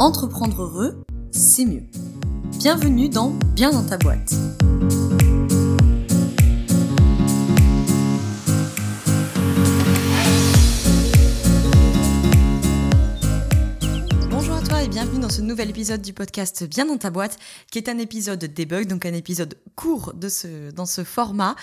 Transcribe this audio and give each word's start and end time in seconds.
Entreprendre 0.00 0.60
heureux, 0.60 1.04
c'est 1.30 1.64
mieux. 1.64 1.84
Bienvenue 2.58 3.08
dans 3.08 3.30
Bien 3.54 3.70
dans 3.70 3.84
ta 3.86 3.96
boîte. 3.96 4.34
Bonjour 14.30 14.54
à 14.56 14.62
toi 14.62 14.82
et 14.82 14.88
bienvenue 14.88 15.20
dans 15.20 15.28
ce 15.28 15.42
nouvel 15.42 15.70
épisode 15.70 16.02
du 16.02 16.12
podcast 16.12 16.68
Bien 16.68 16.86
dans 16.86 16.98
ta 16.98 17.10
boîte, 17.10 17.38
qui 17.70 17.78
est 17.78 17.88
un 17.88 17.98
épisode 17.98 18.44
debug, 18.44 18.88
donc 18.88 19.06
un 19.06 19.14
épisode 19.14 19.54
court 19.76 20.12
dans 20.14 20.86
ce 20.86 21.04
format, 21.04 21.54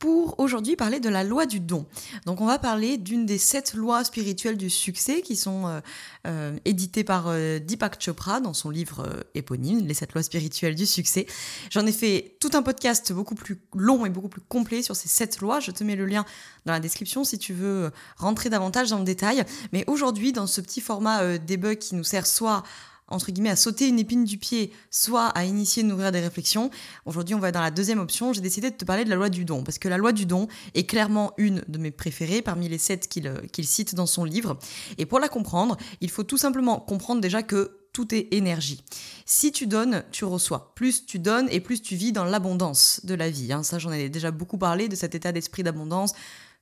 pour 0.00 0.40
aujourd'hui 0.40 0.76
parler 0.76 0.98
de 0.98 1.10
la 1.10 1.22
loi 1.22 1.44
du 1.46 1.60
don. 1.60 1.86
Donc 2.24 2.40
on 2.40 2.46
va 2.46 2.58
parler 2.58 2.96
d'une 2.96 3.26
des 3.26 3.36
sept 3.36 3.74
lois 3.74 4.02
spirituelles 4.02 4.56
du 4.56 4.70
succès 4.70 5.20
qui 5.20 5.36
sont 5.36 5.66
euh, 5.68 5.80
euh, 6.26 6.56
éditées 6.64 7.04
par 7.04 7.26
euh, 7.28 7.58
Deepak 7.58 8.02
Chopra 8.02 8.40
dans 8.40 8.54
son 8.54 8.70
livre 8.70 9.06
éponyme, 9.34 9.86
Les 9.86 9.92
sept 9.92 10.14
lois 10.14 10.22
spirituelles 10.22 10.74
du 10.74 10.86
succès. 10.86 11.26
J'en 11.70 11.86
ai 11.86 11.92
fait 11.92 12.36
tout 12.40 12.50
un 12.54 12.62
podcast 12.62 13.12
beaucoup 13.12 13.34
plus 13.34 13.60
long 13.76 14.06
et 14.06 14.10
beaucoup 14.10 14.30
plus 14.30 14.40
complet 14.40 14.82
sur 14.82 14.96
ces 14.96 15.08
sept 15.08 15.40
lois. 15.40 15.60
Je 15.60 15.70
te 15.70 15.84
mets 15.84 15.96
le 15.96 16.06
lien 16.06 16.24
dans 16.64 16.72
la 16.72 16.80
description 16.80 17.22
si 17.22 17.38
tu 17.38 17.52
veux 17.52 17.90
rentrer 18.16 18.48
davantage 18.48 18.88
dans 18.88 18.98
le 18.98 19.04
détail. 19.04 19.44
Mais 19.72 19.84
aujourd'hui, 19.86 20.32
dans 20.32 20.46
ce 20.46 20.62
petit 20.62 20.80
format 20.80 21.36
debug 21.36 21.76
qui 21.76 21.94
nous 21.94 22.04
sert 22.04 22.26
soit 22.26 22.62
entre 23.10 23.32
guillemets, 23.32 23.50
à 23.50 23.56
sauter 23.56 23.88
une 23.88 23.98
épine 23.98 24.24
du 24.24 24.38
pied, 24.38 24.72
soit 24.90 25.26
à 25.26 25.44
initier, 25.44 25.82
nourrir 25.82 26.12
des 26.12 26.20
réflexions. 26.20 26.70
Aujourd'hui, 27.04 27.34
on 27.34 27.38
va 27.38 27.52
dans 27.52 27.60
la 27.60 27.70
deuxième 27.70 27.98
option. 27.98 28.32
J'ai 28.32 28.40
décidé 28.40 28.70
de 28.70 28.76
te 28.76 28.84
parler 28.84 29.04
de 29.04 29.10
la 29.10 29.16
loi 29.16 29.28
du 29.28 29.44
don, 29.44 29.62
parce 29.62 29.78
que 29.78 29.88
la 29.88 29.98
loi 29.98 30.12
du 30.12 30.26
don 30.26 30.48
est 30.74 30.84
clairement 30.84 31.32
une 31.36 31.62
de 31.68 31.78
mes 31.78 31.90
préférées 31.90 32.42
parmi 32.42 32.68
les 32.68 32.78
sept 32.78 33.08
qu'il 33.08 33.26
euh, 33.26 33.40
cite 33.62 33.94
dans 33.94 34.06
son 34.06 34.24
livre. 34.24 34.58
Et 34.98 35.06
pour 35.06 35.18
la 35.18 35.28
comprendre, 35.28 35.76
il 36.00 36.10
faut 36.10 36.22
tout 36.22 36.38
simplement 36.38 36.78
comprendre 36.78 37.20
déjà 37.20 37.42
que 37.42 37.76
tout 37.92 38.14
est 38.14 38.28
énergie. 38.32 38.82
Si 39.26 39.52
tu 39.52 39.66
donnes, 39.66 40.04
tu 40.12 40.24
reçois. 40.24 40.72
Plus 40.74 41.06
tu 41.06 41.18
donnes 41.18 41.48
et 41.50 41.60
plus 41.60 41.82
tu 41.82 41.96
vis 41.96 42.12
dans 42.12 42.24
l'abondance 42.24 43.00
de 43.04 43.14
la 43.14 43.28
vie. 43.30 43.52
Hein. 43.52 43.62
Ça, 43.62 43.78
j'en 43.78 43.92
ai 43.92 44.08
déjà 44.08 44.30
beaucoup 44.30 44.58
parlé 44.58 44.88
de 44.88 44.94
cet 44.94 45.14
état 45.14 45.32
d'esprit 45.32 45.62
d'abondance, 45.62 46.12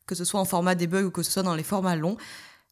que 0.07 0.15
ce 0.15 0.25
soit 0.25 0.41
en 0.41 0.45
format 0.45 0.75
debug 0.75 1.07
ou 1.07 1.11
que 1.11 1.23
ce 1.23 1.31
soit 1.31 1.43
dans 1.43 1.55
les 1.55 1.63
formats 1.63 1.97
longs. 1.97 2.17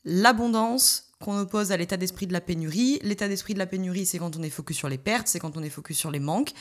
L'abondance, 0.05 1.06
qu'on 1.20 1.39
oppose 1.39 1.72
à 1.72 1.77
l'état 1.77 1.97
d'esprit 1.97 2.27
de 2.27 2.33
la 2.33 2.41
pénurie. 2.41 2.98
L'état 3.03 3.28
d'esprit 3.28 3.55
de 3.55 3.59
la 3.59 3.67
pénurie, 3.67 4.06
c'est 4.06 4.19
quand 4.19 4.36
on 4.36 4.42
est 4.42 4.50
focus 4.50 4.77
sur 4.77 4.89
les 4.89 4.98
pertes, 4.98 5.28
c'est 5.28 5.41
quand 5.41 5.56
on 5.56 5.62
est 5.62 5.70
focus 5.70 5.97
sur 5.97 6.11
les 6.11 6.20
manques. 6.20 6.53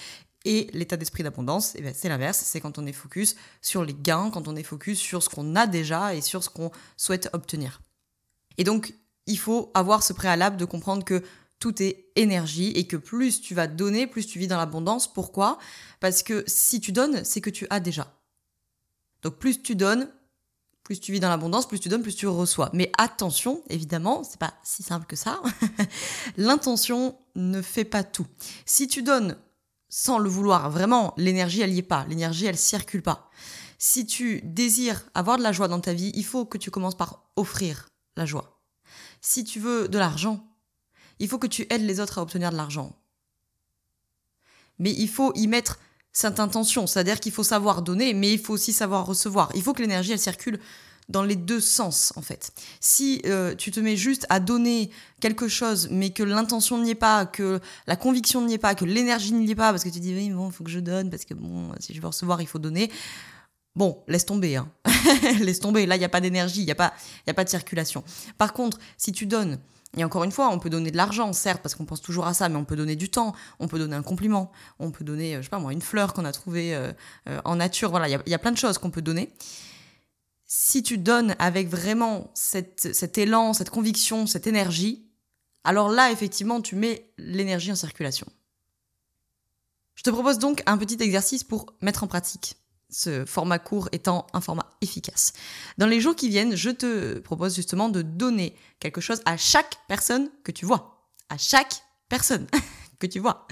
Et 0.45 0.69
l'état 0.73 0.95
d'esprit 0.95 1.23
d'abondance, 1.23 1.73
eh 1.75 1.81
ben, 1.81 1.93
c'est 1.95 2.07
l'inverse, 2.07 2.37
c'est 2.45 2.61
quand 2.61 2.77
on 2.77 2.85
est 2.85 2.93
focus 2.93 3.35
sur 3.61 3.83
les 3.83 3.95
gains, 3.95 4.29
quand 4.29 4.47
on 4.47 4.55
est 4.55 4.63
focus 4.63 4.99
sur 4.99 5.23
ce 5.23 5.29
qu'on 5.29 5.55
a 5.55 5.65
déjà 5.65 6.13
et 6.13 6.21
sur 6.21 6.43
ce 6.43 6.49
qu'on 6.49 6.71
souhaite 6.97 7.29
obtenir. 7.33 7.81
Et 8.57 8.63
donc, 8.63 8.93
il 9.25 9.39
faut 9.39 9.71
avoir 9.73 10.03
ce 10.03 10.13
préalable 10.13 10.57
de 10.57 10.65
comprendre 10.65 11.03
que 11.03 11.23
tout 11.59 11.81
est 11.81 12.11
énergie 12.15 12.71
et 12.71 12.85
que 12.85 12.95
plus 12.97 13.41
tu 13.41 13.55
vas 13.55 13.65
donner, 13.65 14.05
plus 14.05 14.27
tu 14.27 14.37
vis 14.37 14.47
dans 14.47 14.57
l'abondance. 14.57 15.11
Pourquoi? 15.11 15.57
Parce 15.99 16.21
que 16.21 16.43
si 16.45 16.79
tu 16.79 16.91
donnes, 16.91 17.23
c'est 17.23 17.41
que 17.41 17.49
tu 17.49 17.65
as 17.71 17.79
déjà. 17.79 18.13
Donc 19.23 19.37
plus 19.37 19.63
tu 19.63 19.75
donnes, 19.75 20.09
plus 20.85 20.99
tu 20.99 21.11
vis 21.11 21.19
dans 21.19 21.29
l'abondance, 21.29 21.67
plus 21.67 21.79
tu 21.79 21.89
donnes, 21.89 22.03
plus 22.03 22.15
tu 22.15 22.27
reçois. 22.27 22.69
Mais 22.71 22.91
attention, 22.99 23.61
évidemment, 23.69 24.23
c'est 24.23 24.39
pas 24.39 24.53
si 24.63 24.83
simple 24.83 25.07
que 25.07 25.15
ça. 25.15 25.41
L'intention 26.37 27.17
ne 27.35 27.61
fait 27.63 27.83
pas 27.83 28.03
tout. 28.03 28.27
Si 28.67 28.87
tu 28.87 29.01
donnes 29.01 29.35
sans 29.89 30.19
le 30.19 30.29
vouloir, 30.29 30.69
vraiment, 30.69 31.15
l'énergie, 31.17 31.61
elle 31.61 31.73
y 31.73 31.79
est 31.79 31.81
pas. 31.81 32.05
L'énergie, 32.07 32.45
elle 32.45 32.57
circule 32.57 33.01
pas. 33.01 33.31
Si 33.79 34.05
tu 34.05 34.41
désires 34.43 35.03
avoir 35.15 35.37
de 35.37 35.43
la 35.43 35.51
joie 35.51 35.67
dans 35.67 35.79
ta 35.79 35.91
vie, 35.91 36.11
il 36.13 36.23
faut 36.23 36.45
que 36.45 36.59
tu 36.59 36.69
commences 36.69 36.95
par 36.95 37.23
offrir 37.35 37.89
la 38.15 38.27
joie. 38.27 38.61
Si 39.21 39.43
tu 39.43 39.59
veux 39.59 39.87
de 39.87 39.97
l'argent, 39.97 40.47
il 41.17 41.27
faut 41.27 41.39
que 41.39 41.47
tu 41.47 41.65
aides 41.71 41.81
les 41.81 41.99
autres 41.99 42.19
à 42.19 42.21
obtenir 42.21 42.51
de 42.51 42.57
l'argent. 42.57 42.95
Mais 44.77 44.91
il 44.91 45.09
faut 45.09 45.33
y 45.33 45.47
mettre 45.47 45.79
cette 46.15 46.39
intention. 46.39 46.87
C'est-à-dire 46.87 47.19
qu'il 47.19 47.33
faut 47.33 47.43
savoir 47.43 47.81
donner, 47.81 48.13
mais 48.13 48.31
il 48.31 48.39
faut 48.39 48.53
aussi 48.53 48.71
savoir 48.71 49.05
recevoir. 49.05 49.51
Il 49.53 49.61
faut 49.61 49.73
que 49.73 49.81
l'énergie, 49.81 50.13
elle 50.13 50.19
circule 50.19 50.59
dans 51.09 51.23
les 51.23 51.35
deux 51.35 51.59
sens, 51.59 52.13
en 52.15 52.21
fait. 52.21 52.51
Si 52.79 53.21
euh, 53.25 53.53
tu 53.53 53.69
te 53.69 53.81
mets 53.81 53.97
juste 53.97 54.25
à 54.29 54.39
donner 54.39 54.89
quelque 55.19 55.49
chose, 55.49 55.89
mais 55.91 56.11
que 56.11 56.23
l'intention 56.23 56.81
n'y 56.81 56.91
est 56.91 56.95
pas, 56.95 57.25
que 57.25 57.59
la 57.85 57.97
conviction 57.97 58.41
n'y 58.41 58.53
est 58.53 58.57
pas, 58.57 58.75
que 58.75 58.85
l'énergie 58.85 59.33
n'y 59.33 59.51
est 59.51 59.55
pas, 59.55 59.71
parce 59.71 59.83
que 59.83 59.89
tu 59.89 59.99
dis, 59.99 60.15
oui, 60.15 60.29
bon, 60.29 60.47
il 60.47 60.53
faut 60.53 60.63
que 60.63 60.71
je 60.71 60.79
donne, 60.79 61.09
parce 61.09 61.25
que 61.25 61.33
bon, 61.33 61.73
si 61.79 61.93
je 61.93 61.99
veux 61.99 62.07
recevoir, 62.07 62.41
il 62.41 62.47
faut 62.47 62.59
donner. 62.59 62.89
Bon, 63.75 64.01
laisse 64.07 64.25
tomber, 64.25 64.55
hein. 64.55 64.71
laisse 65.41 65.59
tomber. 65.59 65.85
Là, 65.85 65.97
il 65.97 65.99
n'y 65.99 66.05
a 66.05 66.09
pas 66.09 66.21
d'énergie, 66.21 66.61
il 66.61 66.65
n'y 66.65 66.71
a, 66.71 66.75
pas, 66.75 66.93
y 67.27 67.29
a 67.29 67.33
pas 67.33 67.43
de 67.43 67.49
circulation. 67.49 68.05
Par 68.37 68.53
contre, 68.53 68.79
si 68.97 69.11
tu 69.11 69.25
donnes 69.25 69.59
et 69.97 70.03
encore 70.03 70.23
une 70.23 70.31
fois, 70.31 70.49
on 70.49 70.59
peut 70.59 70.69
donner 70.69 70.91
de 70.91 70.97
l'argent, 70.97 71.31
certes, 71.33 71.61
parce 71.61 71.75
qu'on 71.75 71.85
pense 71.85 72.01
toujours 72.01 72.27
à 72.27 72.33
ça, 72.33 72.49
mais 72.49 72.57
on 72.57 72.65
peut 72.65 72.75
donner 72.75 72.95
du 72.95 73.09
temps, 73.09 73.33
on 73.59 73.67
peut 73.67 73.79
donner 73.79 73.95
un 73.95 74.03
compliment, 74.03 74.51
on 74.79 74.91
peut 74.91 75.05
donner, 75.05 75.35
euh, 75.35 75.37
je 75.39 75.43
sais 75.43 75.49
pas 75.49 75.59
moi, 75.59 75.73
une 75.73 75.81
fleur 75.81 76.13
qu'on 76.13 76.25
a 76.25 76.31
trouvée 76.31 76.75
euh, 76.75 76.91
euh, 77.29 77.39
en 77.45 77.55
nature. 77.55 77.89
Voilà, 77.89 78.09
il 78.09 78.29
y, 78.29 78.33
a 78.33 78.39
plein 78.39 78.51
de 78.51 78.57
choses 78.57 78.77
qu'on 78.77 78.91
peut 78.91 79.01
donner. 79.01 79.31
Si 80.45 80.83
tu 80.83 80.97
donnes 80.97 81.35
avec 81.39 81.69
vraiment 81.69 82.31
cet 82.33 83.17
élan, 83.17 83.53
cette 83.53 83.69
conviction, 83.69 84.27
cette 84.27 84.47
énergie, 84.47 85.05
alors 85.63 85.89
là, 85.89 86.11
effectivement, 86.11 86.61
tu 86.61 86.75
mets 86.75 87.11
l'énergie 87.17 87.71
en 87.71 87.75
circulation. 87.75 88.27
Je 89.95 90.03
te 90.03 90.09
propose 90.09 90.37
donc 90.37 90.61
un 90.65 90.77
petit 90.77 91.01
exercice 91.01 91.43
pour 91.43 91.73
mettre 91.81 92.03
en 92.03 92.07
pratique 92.07 92.57
ce 92.89 93.25
format 93.25 93.59
court 93.59 93.89
étant 93.91 94.27
un 94.33 94.41
format 94.41 94.69
efficace. 94.81 95.33
Dans 95.77 95.87
les 95.87 95.99
jours 95.99 96.15
qui 96.15 96.29
viennent, 96.29 96.55
je 96.55 96.69
te 96.69 97.19
propose 97.19 97.55
justement 97.55 97.89
de 97.89 98.01
donner 98.01 98.55
quelque 98.79 99.01
chose 99.01 99.21
à 99.25 99.37
chaque 99.37 99.77
personne 99.87 100.29
que 100.43 100.51
tu 100.51 100.65
vois. 100.65 101.09
À 101.29 101.37
chaque 101.37 101.81
personne 102.09 102.47
que 102.99 103.07
tu 103.07 103.19
vois. 103.19 103.47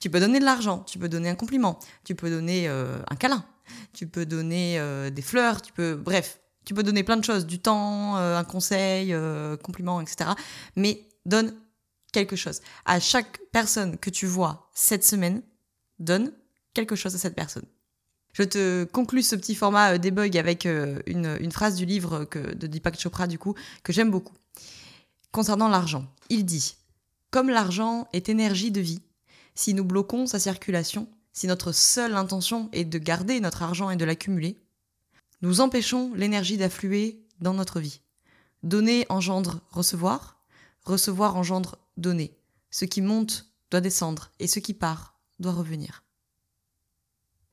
Tu 0.00 0.10
peux 0.10 0.20
donner 0.20 0.40
de 0.40 0.44
l'argent, 0.44 0.80
tu 0.80 0.98
peux 0.98 1.08
donner 1.08 1.28
un 1.28 1.34
compliment, 1.34 1.78
tu 2.04 2.14
peux 2.14 2.30
donner 2.30 2.68
euh, 2.68 2.98
un 3.08 3.16
câlin, 3.16 3.44
tu 3.92 4.06
peux 4.06 4.26
donner 4.26 4.78
euh, 4.78 5.10
des 5.10 5.22
fleurs, 5.22 5.62
tu 5.62 5.72
peux... 5.72 5.94
Bref, 5.94 6.40
tu 6.64 6.74
peux 6.74 6.82
donner 6.82 7.02
plein 7.02 7.16
de 7.16 7.24
choses, 7.24 7.46
du 7.46 7.60
temps, 7.60 8.16
euh, 8.16 8.36
un 8.36 8.44
conseil, 8.44 9.14
compliment, 9.62 10.00
etc. 10.00 10.30
Mais 10.76 11.08
donne 11.26 11.54
quelque 12.12 12.36
chose. 12.36 12.60
À 12.84 13.00
chaque 13.00 13.40
personne 13.52 13.98
que 13.98 14.10
tu 14.10 14.26
vois 14.26 14.70
cette 14.74 15.04
semaine, 15.04 15.42
donne 15.98 16.32
quelque 16.74 16.96
chose 16.96 17.14
à 17.14 17.18
cette 17.18 17.34
personne. 17.34 17.66
Je 18.32 18.42
te 18.42 18.84
conclus 18.84 19.22
ce 19.22 19.36
petit 19.36 19.54
format 19.54 19.94
euh, 19.94 19.98
debug 19.98 20.36
avec 20.36 20.66
euh, 20.66 21.00
une, 21.06 21.52
phrase 21.52 21.74
du 21.74 21.84
livre 21.84 22.24
que, 22.24 22.54
de 22.54 22.66
Deepak 22.66 22.98
Chopra, 22.98 23.26
du 23.26 23.38
coup, 23.38 23.54
que 23.82 23.92
j'aime 23.92 24.10
beaucoup. 24.10 24.34
Concernant 25.32 25.68
l'argent, 25.68 26.06
il 26.28 26.44
dit 26.44 26.76
Comme 27.30 27.50
l'argent 27.50 28.08
est 28.12 28.28
énergie 28.28 28.70
de 28.70 28.80
vie, 28.80 29.02
si 29.54 29.74
nous 29.74 29.84
bloquons 29.84 30.26
sa 30.26 30.38
circulation, 30.38 31.08
si 31.32 31.46
notre 31.46 31.72
seule 31.72 32.14
intention 32.14 32.68
est 32.72 32.84
de 32.84 32.98
garder 32.98 33.40
notre 33.40 33.62
argent 33.62 33.90
et 33.90 33.96
de 33.96 34.04
l'accumuler, 34.04 34.56
nous 35.42 35.60
empêchons 35.60 36.12
l'énergie 36.14 36.56
d'affluer 36.56 37.24
dans 37.40 37.54
notre 37.54 37.80
vie. 37.80 38.00
Donner 38.62 39.06
engendre 39.08 39.60
recevoir, 39.70 40.40
recevoir 40.84 41.36
engendre 41.36 41.78
donner. 41.96 42.36
Ce 42.70 42.84
qui 42.84 43.00
monte 43.00 43.46
doit 43.70 43.80
descendre 43.80 44.30
et 44.38 44.46
ce 44.46 44.58
qui 44.58 44.74
part 44.74 45.18
doit 45.38 45.52
revenir. 45.52 46.02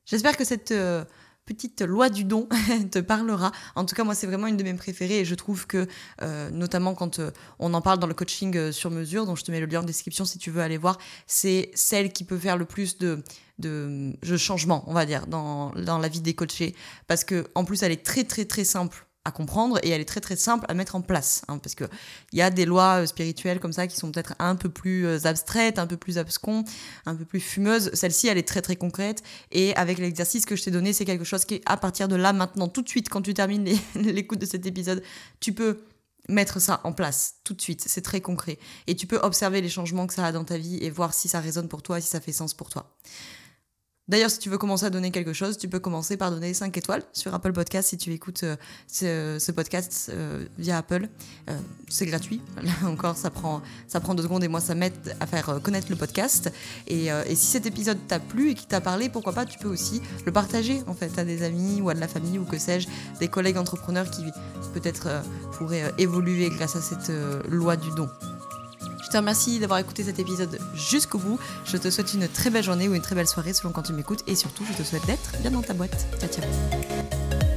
J'espère 0.08 0.38
que 0.38 0.44
cette 0.44 0.70
euh, 0.70 1.04
petite 1.44 1.82
loi 1.82 2.08
du 2.08 2.24
don 2.24 2.48
te 2.90 2.98
parlera. 2.98 3.52
En 3.74 3.84
tout 3.84 3.94
cas, 3.94 4.04
moi, 4.04 4.14
c'est 4.14 4.26
vraiment 4.26 4.46
une 4.46 4.56
de 4.56 4.62
mes 4.62 4.72
préférées 4.72 5.20
et 5.20 5.24
je 5.26 5.34
trouve 5.34 5.66
que, 5.66 5.86
euh, 6.22 6.48
notamment 6.48 6.94
quand 6.94 7.18
euh, 7.18 7.30
on 7.58 7.74
en 7.74 7.82
parle 7.82 7.98
dans 7.98 8.06
le 8.06 8.14
coaching 8.14 8.72
sur 8.72 8.90
mesure, 8.90 9.26
dont 9.26 9.36
je 9.36 9.44
te 9.44 9.50
mets 9.50 9.60
le 9.60 9.66
lien 9.66 9.80
en 9.80 9.84
description 9.84 10.24
si 10.24 10.38
tu 10.38 10.50
veux 10.50 10.62
aller 10.62 10.78
voir, 10.78 10.96
c'est 11.26 11.70
celle 11.74 12.10
qui 12.10 12.24
peut 12.24 12.38
faire 12.38 12.56
le 12.56 12.64
plus 12.64 12.96
de, 12.96 13.22
de, 13.58 14.16
changement, 14.38 14.82
on 14.86 14.94
va 14.94 15.04
dire, 15.04 15.26
dans, 15.26 15.72
dans 15.72 15.98
la 15.98 16.08
vie 16.08 16.22
des 16.22 16.32
coachés. 16.32 16.74
Parce 17.06 17.22
que, 17.22 17.46
en 17.54 17.66
plus, 17.66 17.82
elle 17.82 17.92
est 17.92 18.02
très, 18.04 18.24
très, 18.24 18.46
très 18.46 18.64
simple 18.64 19.07
à 19.24 19.30
comprendre 19.30 19.78
et 19.82 19.90
elle 19.90 20.00
est 20.00 20.06
très 20.06 20.20
très 20.20 20.36
simple 20.36 20.64
à 20.68 20.74
mettre 20.74 20.96
en 20.96 21.02
place 21.02 21.42
hein, 21.48 21.58
parce 21.58 21.74
que 21.74 21.84
il 22.32 22.38
y 22.38 22.42
a 22.42 22.50
des 22.50 22.64
lois 22.64 23.02
euh, 23.02 23.06
spirituelles 23.06 23.60
comme 23.60 23.72
ça 23.72 23.86
qui 23.86 23.96
sont 23.96 24.10
peut-être 24.10 24.34
un 24.38 24.56
peu 24.56 24.68
plus 24.68 25.06
euh, 25.06 25.18
abstraites, 25.24 25.78
un 25.78 25.86
peu 25.86 25.96
plus 25.96 26.18
abscons, 26.18 26.64
un 27.06 27.14
peu 27.14 27.24
plus 27.24 27.40
fumeuses. 27.40 27.90
Celle-ci, 27.94 28.28
elle 28.28 28.38
est 28.38 28.48
très 28.48 28.62
très 28.62 28.76
concrète 28.76 29.22
et 29.52 29.74
avec 29.76 29.98
l'exercice 29.98 30.46
que 30.46 30.56
je 30.56 30.62
t'ai 30.62 30.70
donné, 30.70 30.92
c'est 30.92 31.04
quelque 31.04 31.24
chose 31.24 31.44
qui 31.44 31.60
à 31.66 31.76
partir 31.76 32.08
de 32.08 32.16
là 32.16 32.32
maintenant 32.32 32.68
tout 32.68 32.82
de 32.82 32.88
suite 32.88 33.08
quand 33.08 33.22
tu 33.22 33.34
termines 33.34 33.68
l'écoute 33.94 34.40
de 34.40 34.46
cet 34.46 34.66
épisode, 34.66 35.02
tu 35.40 35.52
peux 35.52 35.84
mettre 36.28 36.60
ça 36.60 36.80
en 36.84 36.92
place 36.92 37.36
tout 37.44 37.54
de 37.54 37.60
suite, 37.60 37.82
c'est 37.86 38.02
très 38.02 38.20
concret 38.20 38.58
et 38.86 38.94
tu 38.94 39.06
peux 39.06 39.18
observer 39.18 39.60
les 39.60 39.68
changements 39.68 40.06
que 40.06 40.14
ça 40.14 40.26
a 40.26 40.32
dans 40.32 40.44
ta 40.44 40.58
vie 40.58 40.78
et 40.82 40.90
voir 40.90 41.14
si 41.14 41.28
ça 41.28 41.40
résonne 41.40 41.68
pour 41.68 41.82
toi, 41.82 42.00
si 42.00 42.08
ça 42.08 42.20
fait 42.20 42.32
sens 42.32 42.54
pour 42.54 42.68
toi. 42.68 42.94
D'ailleurs, 44.08 44.30
si 44.30 44.38
tu 44.38 44.48
veux 44.48 44.56
commencer 44.56 44.86
à 44.86 44.90
donner 44.90 45.10
quelque 45.10 45.34
chose, 45.34 45.58
tu 45.58 45.68
peux 45.68 45.80
commencer 45.80 46.16
par 46.16 46.30
donner 46.30 46.54
5 46.54 46.74
étoiles 46.76 47.02
sur 47.12 47.34
Apple 47.34 47.52
Podcast 47.52 47.90
si 47.90 47.98
tu 47.98 48.10
écoutes 48.12 48.42
euh, 48.42 49.38
ce, 49.38 49.52
podcast 49.52 50.10
euh, 50.12 50.46
via 50.58 50.78
Apple. 50.78 51.08
Euh, 51.50 51.58
c'est 51.88 52.06
gratuit. 52.06 52.40
Là 52.62 52.72
encore, 52.88 53.16
ça 53.16 53.28
prend, 53.28 53.60
ça 53.86 54.00
prend 54.00 54.14
deux 54.14 54.22
secondes 54.22 54.42
et 54.42 54.48
moi, 54.48 54.60
ça 54.60 54.74
m'aide 54.74 55.16
à 55.20 55.26
faire 55.26 55.60
connaître 55.62 55.88
le 55.90 55.96
podcast. 55.96 56.50
Et, 56.86 57.08
si 57.28 57.46
cet 57.46 57.66
épisode 57.66 57.98
t'a 58.08 58.18
plu 58.18 58.50
et 58.50 58.54
qui 58.54 58.66
t'a 58.66 58.80
parlé, 58.80 59.08
pourquoi 59.08 59.32
pas, 59.32 59.44
tu 59.44 59.58
peux 59.58 59.68
aussi 59.68 60.00
le 60.24 60.32
partager 60.32 60.82
en 60.86 60.94
fait 60.94 61.18
à 61.18 61.24
des 61.24 61.42
amis 61.42 61.80
ou 61.80 61.90
à 61.90 61.94
de 61.94 62.00
la 62.00 62.08
famille 62.08 62.38
ou 62.38 62.44
que 62.44 62.58
sais-je, 62.58 62.88
des 63.20 63.28
collègues 63.28 63.58
entrepreneurs 63.58 64.10
qui 64.10 64.24
peut-être 64.74 65.22
pourraient 65.52 65.92
évoluer 65.98 66.48
grâce 66.50 66.76
à 66.76 66.80
cette 66.80 67.12
loi 67.48 67.76
du 67.76 67.90
don. 67.90 68.08
Je 69.02 69.08
te 69.08 69.16
remercie 69.16 69.58
d'avoir 69.58 69.78
écouté 69.78 70.04
cet 70.04 70.18
épisode 70.18 70.58
jusqu'au 70.74 71.18
bout. 71.18 71.38
Je 71.64 71.76
te 71.76 71.90
souhaite 71.90 72.14
une 72.14 72.28
très 72.28 72.50
belle 72.50 72.64
journée 72.64 72.88
ou 72.88 72.94
une 72.94 73.02
très 73.02 73.14
belle 73.14 73.28
soirée 73.28 73.52
selon 73.52 73.72
quand 73.72 73.82
tu 73.82 73.92
m'écoutes 73.92 74.22
et 74.26 74.34
surtout 74.34 74.64
je 74.70 74.76
te 74.76 74.82
souhaite 74.82 75.06
d'être 75.06 75.38
bien 75.40 75.50
dans 75.50 75.62
ta 75.62 75.74
boîte. 75.74 76.06
Ciao 76.20 76.28
ciao 76.30 77.47